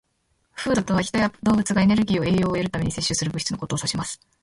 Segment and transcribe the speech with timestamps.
[0.57, 4.19] "Food" とは、人や動物がエネルギーと栄養を得るために摂取する物質のことを指します。